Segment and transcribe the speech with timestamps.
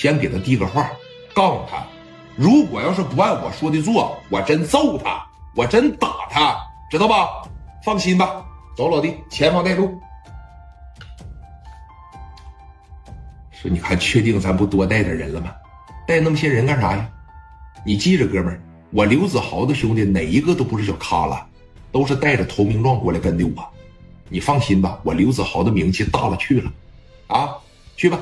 [0.00, 0.92] 先给他递个话，
[1.34, 1.84] 告诉他，
[2.36, 6.56] 如果要是不按我说的做，我真揍他，我真打他，
[6.88, 7.42] 知道吧？
[7.82, 10.00] 放心吧，走，老弟，前方带路。
[13.50, 15.50] 说，你看，确定咱不多带点人了吗？
[16.06, 17.10] 带那么些人干啥呀？
[17.84, 18.62] 你记着，哥们儿，
[18.92, 21.44] 我刘子豪的兄弟哪一个都不是小咖了，
[21.90, 23.68] 都是带着投名状过来跟的我。
[24.28, 26.72] 你放心吧，我刘子豪的名气大了去了，
[27.26, 27.56] 啊，
[27.96, 28.16] 去吧。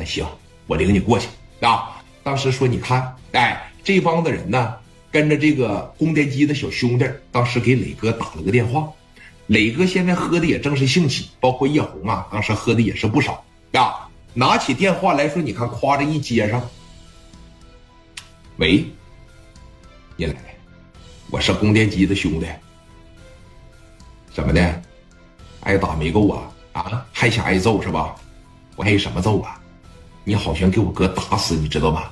[0.00, 0.26] 那行，
[0.66, 1.28] 我领你过去
[1.60, 2.00] 啊。
[2.22, 4.74] 当时说，你看，哎，这帮子人呢，
[5.12, 8.90] 跟着这个供电机的小兄弟，当时给磊哥打了个电话。
[9.48, 14.08] 磊哥现在喝的也正是兴起，包括叶红啊，当时喝的也是不少啊。
[14.32, 16.66] 拿起电话来说，你看，夸着一接上，
[18.56, 18.82] 喂，
[20.16, 20.34] 你来，
[21.30, 22.46] 我是供电机的兄弟。
[24.32, 24.82] 怎么的？
[25.60, 26.50] 挨打没够啊？
[26.72, 28.16] 啊，还想挨揍是吧？
[28.76, 29.59] 我挨什么揍啊？
[30.30, 32.04] 你好悬给我哥打死，你知道吗？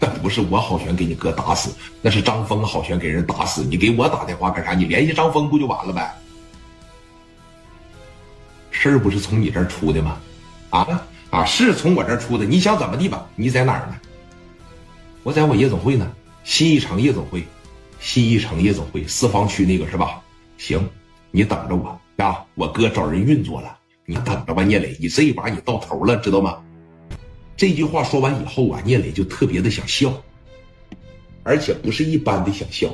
[0.00, 3.62] 那不是我好悬给你哥打死，那是张峰好悬给人打死。
[3.62, 4.72] 你给我打电话干啥？
[4.72, 6.10] 你联系张峰不就完了呗？
[8.70, 10.16] 事儿不是从你这儿出的吗？
[10.70, 12.46] 啊啊，是从我这儿出的。
[12.46, 13.26] 你想怎么地吧？
[13.36, 13.96] 你在哪儿呢？
[15.22, 16.10] 我在我夜总会呢，
[16.44, 17.46] 新一城夜总会，
[18.00, 20.22] 新一城夜总会四方区那个是吧？
[20.56, 20.80] 行。
[21.30, 22.42] 你等着我啊！
[22.54, 26.56] 我哥找人运作了，你等着吧，聂磊，你这一把你到头了，知道吗？
[27.58, 30.14] 这句话说完以后啊，聂磊就特别的想笑，
[31.42, 32.88] 而且不是一般的想笑。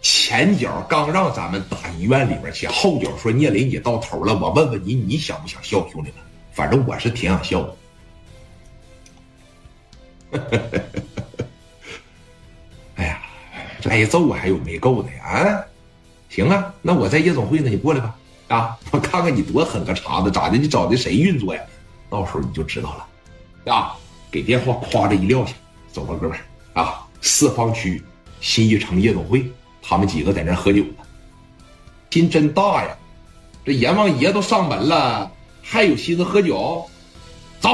[0.00, 6.20] 前脚刚让咱们打医院里边去，后脚说聂磊你到头了，我问问你，你想不想笑，兄弟们？
[6.52, 7.76] 反正我是挺想笑的。
[12.94, 13.20] 哎呀，
[13.90, 15.24] 挨揍还有没够的呀？
[15.24, 15.64] 啊！
[16.28, 18.16] 行啊，那我在夜总会呢，你过来吧。
[18.46, 20.56] 啊，我看看你多狠个茬子，咋的？
[20.56, 21.60] 你找的谁运作呀？
[22.10, 23.72] 到时候你就知道了。
[23.72, 23.96] 啊，
[24.30, 25.52] 给电话夸着一撂下，
[25.92, 28.02] 走吧，哥们儿啊，四方区
[28.40, 29.44] 新一城夜总会，
[29.82, 31.04] 他们几个在那喝酒呢。
[32.10, 32.96] 心真大呀，
[33.64, 35.30] 这阎王爷都上门了，
[35.62, 36.84] 还有心思喝酒？
[37.60, 37.70] 走，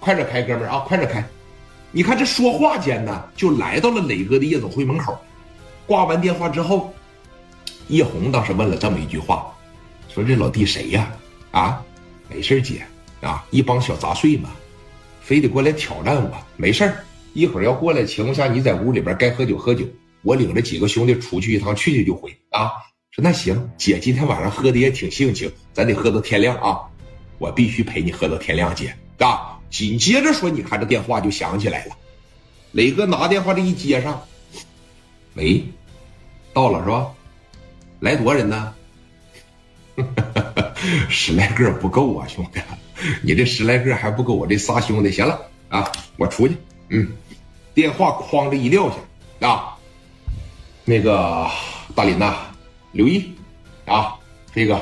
[0.00, 1.24] 快点开，哥们儿啊，快点开！
[1.90, 5.18] 你看这说话间呢，就来到了磊哥的夜总会门口。
[5.86, 6.92] 挂完电话之后。
[7.88, 9.52] 叶红当时问了这么一句话，
[10.08, 11.12] 说：“这老弟谁呀？
[11.50, 11.82] 啊，
[12.30, 12.82] 没事姐，
[13.24, 14.50] 啊，一帮小杂碎嘛，
[15.20, 16.92] 非得过来挑战我，没事
[17.32, 19.84] 一会儿要过来情况下，你在屋里边该喝酒喝酒，
[20.22, 22.70] 我领着几个兄弟出去一趟，去去就回啊。
[23.10, 26.80] 说那行，姐今天晚上喝的也挺性情，咱得喝到天亮啊，
[27.38, 29.58] 我必须陪你喝到天亮，姐啊。
[29.70, 31.96] 紧接着说，你看这电话就响起来了，
[32.72, 34.22] 磊哥拿电话这一接上，
[35.34, 35.64] 喂，
[36.52, 37.10] 到了是吧？”
[38.00, 38.74] 来多少人呢？
[41.08, 42.60] 十来个不够啊，兄弟，
[43.22, 45.10] 你这十来个还不够我这仨兄弟。
[45.10, 46.56] 行了啊，我出去。
[46.88, 47.08] 嗯，
[47.74, 49.74] 电话哐着一撂下啊，
[50.84, 51.48] 那个
[51.94, 52.34] 大林呐，
[52.92, 53.34] 刘毅
[53.86, 54.14] 啊，
[54.52, 54.80] 飞哥，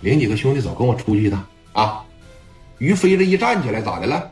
[0.00, 2.02] 领几个兄弟走，跟我出去一趟啊。
[2.78, 4.30] 于飞这一站起来，咋的了？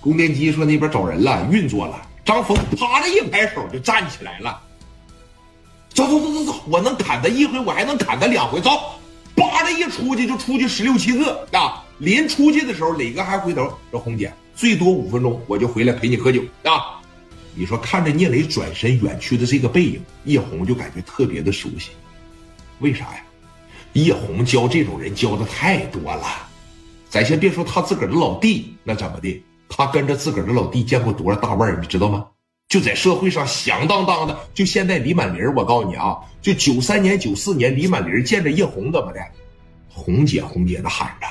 [0.00, 2.00] 供电机说那边找人了，运作了。
[2.24, 4.60] 张峰啪的一摆手就站起来了。
[5.90, 8.60] 走走走走走，我能砍他一回，我还能砍他两回。
[8.60, 8.70] 走，
[9.34, 11.84] 叭的一出去就出去十六七个啊！
[11.98, 17.00] 临出去的时候，磊哥还回头说：“红姐，最多五分钟，我就回来陪你喝酒啊！”
[17.54, 21.90] 你说看着聂磊转身远去的这个背影，叶红就感觉特别的熟悉。
[22.80, 23.22] 为啥呀？
[23.94, 26.26] 叶红教这种人教的太多了。
[27.08, 29.42] 咱先别说他自个儿的老弟，那怎么的？
[29.70, 32.26] 他跟着自个儿的老弟见过多少大腕你知道吗？
[32.68, 39.20] 就在社会上响当当的，就现在李满林，我告诉你啊，就九三年、九四年，李满林见着叶红怎么的，
[39.88, 41.26] 红姐红姐的喊着，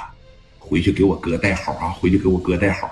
[0.68, 2.90] 回去给我哥带好啊，回去给我哥带好。